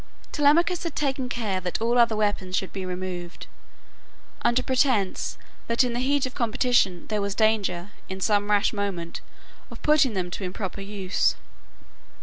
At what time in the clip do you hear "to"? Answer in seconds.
10.31-10.43